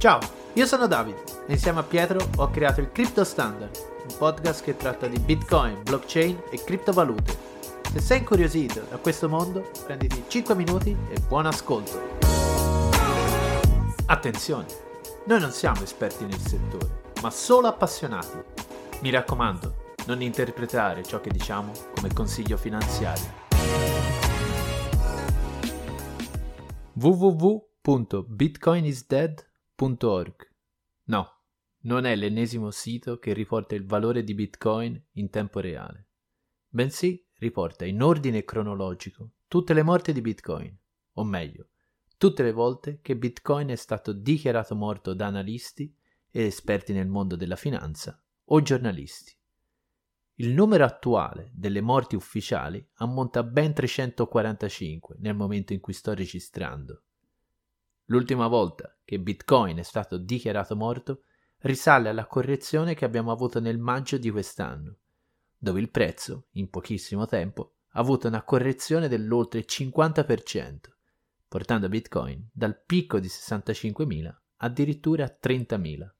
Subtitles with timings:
[0.00, 0.18] Ciao,
[0.54, 3.76] io sono Davide e insieme a Pietro ho creato il Crypto Standard,
[4.08, 7.36] un podcast che tratta di Bitcoin, blockchain e criptovalute.
[7.92, 12.00] Se sei incuriosito da questo mondo, prenditi 5 minuti e buon ascolto.
[14.06, 14.64] Attenzione,
[15.26, 18.38] noi non siamo esperti nel settore, ma solo appassionati.
[19.02, 23.48] Mi raccomando, non interpretare ciò che diciamo come consiglio finanziario.
[26.94, 29.48] www.bitcoinisdead.com
[29.80, 30.34] Bitcoin.org.
[31.04, 31.40] No,
[31.84, 36.08] non è l'ennesimo sito che riporta il valore di Bitcoin in tempo reale,
[36.68, 40.76] bensì riporta in ordine cronologico tutte le morti di Bitcoin,
[41.12, 41.68] o meglio,
[42.18, 45.96] tutte le volte che Bitcoin è stato dichiarato morto da analisti
[46.30, 49.34] e esperti nel mondo della finanza o giornalisti.
[50.34, 56.12] Il numero attuale delle morti ufficiali ammonta a ben 345 nel momento in cui sto
[56.12, 57.04] registrando
[58.10, 61.22] L'ultima volta che Bitcoin è stato dichiarato morto
[61.58, 64.96] risale alla correzione che abbiamo avuto nel maggio di quest'anno,
[65.56, 70.78] dove il prezzo, in pochissimo tempo, ha avuto una correzione dell'oltre 50%,
[71.46, 76.10] portando Bitcoin dal picco di 65.000 addirittura a 30.000.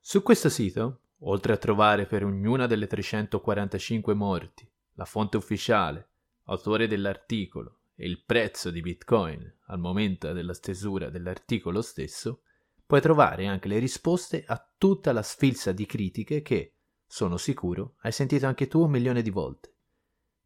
[0.00, 6.08] Su questo sito, oltre a trovare per ognuna delle 345 morti la fonte ufficiale,
[6.44, 12.42] autore dell'articolo il prezzo di Bitcoin al momento della stesura dell'articolo stesso,
[12.86, 16.74] puoi trovare anche le risposte a tutta la sfilza di critiche che,
[17.06, 19.74] sono sicuro, hai sentito anche tu un milione di volte.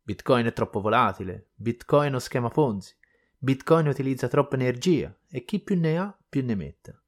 [0.02, 2.96] Bitcoin è troppo volatile, Bitcoin è uno schema Ponzi,
[3.36, 7.00] Bitcoin utilizza troppa energia e chi più ne ha più ne metta.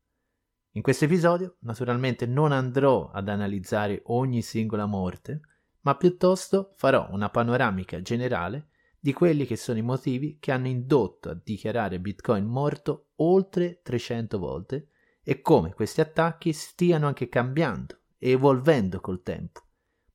[0.73, 5.41] In questo episodio naturalmente non andrò ad analizzare ogni singola morte,
[5.81, 8.69] ma piuttosto farò una panoramica generale
[9.05, 14.39] di quelli che sono i motivi che hanno indotto a dichiarare Bitcoin morto oltre 300
[14.39, 14.89] volte
[15.23, 19.61] e come questi attacchi stiano anche cambiando e evolvendo col tempo,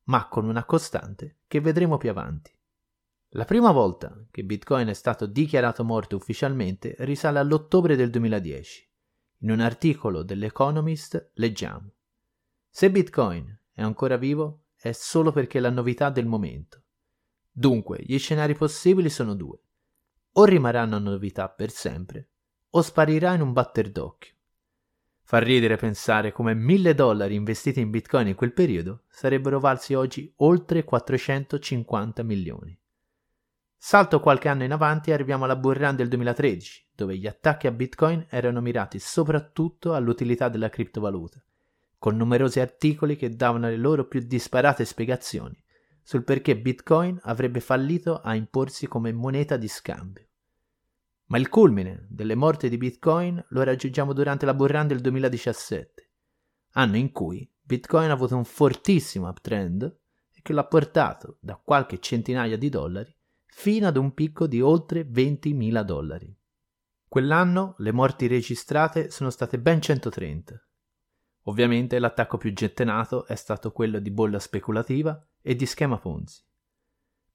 [0.06, 2.52] ma con una costante che vedremo più avanti.
[3.34, 8.90] La prima volta che Bitcoin è stato dichiarato morto ufficialmente risale all'ottobre del 2010.
[9.42, 11.92] In un articolo dell'Economist leggiamo
[12.68, 16.79] Se Bitcoin è ancora vivo è solo perché la novità del momento
[17.60, 19.58] Dunque, gli scenari possibili sono due.
[20.32, 22.30] O rimarranno novità per sempre,
[22.70, 24.32] o sparirà in un batter d'occhio.
[25.24, 30.32] Fa ridere pensare come mille dollari investiti in bitcoin in quel periodo sarebbero valsi oggi
[30.36, 32.74] oltre 450 milioni.
[33.76, 37.66] Salto qualche anno in avanti e arriviamo alla bull run del 2013, dove gli attacchi
[37.66, 41.44] a bitcoin erano mirati soprattutto all'utilità della criptovaluta,
[41.98, 45.62] con numerosi articoli che davano le loro più disparate spiegazioni
[46.10, 50.26] sul perché Bitcoin avrebbe fallito a imporsi come moneta di scambio.
[51.26, 56.10] Ma il culmine delle morti di Bitcoin lo raggiungiamo durante la run del 2017,
[56.72, 59.84] anno in cui Bitcoin ha avuto un fortissimo uptrend
[60.32, 63.16] e che l'ha portato da qualche centinaia di dollari
[63.46, 66.36] fino ad un picco di oltre 20.000 dollari.
[67.06, 70.60] Quell'anno le morti registrate sono state ben 130.
[71.44, 76.42] Ovviamente l'attacco più gettenato è stato quello di bolla speculativa e di schema Ponzi.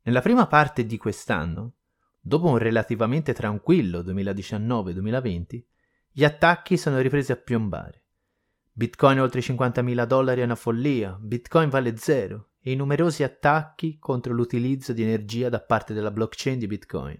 [0.03, 1.73] Nella prima parte di quest'anno,
[2.19, 5.63] dopo un relativamente tranquillo 2019-2020,
[6.11, 8.03] gli attacchi sono ripresi a piombare.
[8.71, 14.33] Bitcoin oltre 50.000 dollari è una follia, Bitcoin vale zero e i numerosi attacchi contro
[14.33, 17.19] l'utilizzo di energia da parte della blockchain di Bitcoin.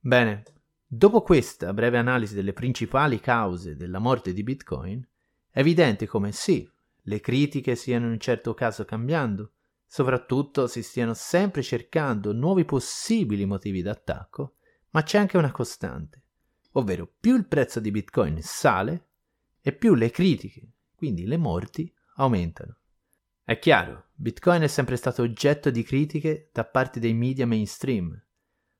[0.00, 0.42] Bene,
[0.86, 5.06] dopo questa breve analisi delle principali cause della morte di Bitcoin,
[5.56, 6.70] è evidente come sì,
[7.04, 9.52] le critiche stiano in un certo caso cambiando,
[9.86, 14.56] soprattutto si stiano sempre cercando nuovi possibili motivi d'attacco,
[14.90, 16.22] ma c'è anche una costante,
[16.72, 19.06] ovvero più il prezzo di Bitcoin sale
[19.62, 22.76] e più le critiche, quindi le morti, aumentano.
[23.42, 28.14] È chiaro, Bitcoin è sempre stato oggetto di critiche da parte dei media mainstream.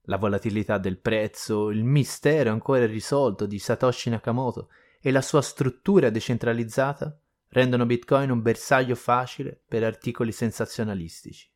[0.03, 4.69] La volatilità del prezzo, il mistero ancora irrisolto di Satoshi Nakamoto
[5.00, 11.50] e la sua struttura decentralizzata rendono Bitcoin un bersaglio facile per articoli sensazionalistici.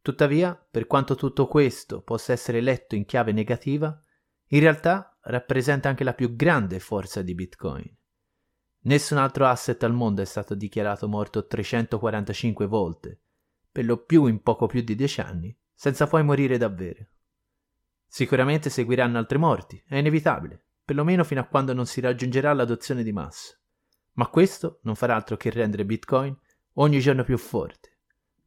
[0.00, 3.98] Tuttavia, per quanto tutto questo possa essere letto in chiave negativa,
[4.48, 7.96] in realtà rappresenta anche la più grande forza di Bitcoin.
[8.80, 13.20] Nessun altro asset al mondo è stato dichiarato morto 345 volte,
[13.72, 17.06] per lo più in poco più di 10 anni, senza poi morire davvero.
[18.06, 23.12] Sicuramente seguiranno altre morti, è inevitabile, perlomeno fino a quando non si raggiungerà l'adozione di
[23.12, 23.56] massa
[24.14, 26.36] ma questo non farà altro che rendere Bitcoin
[26.74, 27.98] ogni giorno più forte.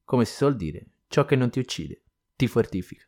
[0.04, 2.04] Come si suol dire, ciò che non ti uccide
[2.36, 3.06] ti fortifica.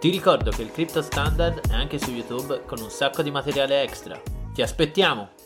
[0.00, 3.82] Ti ricordo che il Crypto Standard è anche su YouTube con un sacco di materiale
[3.82, 4.20] extra.
[4.52, 5.43] Ti aspettiamo!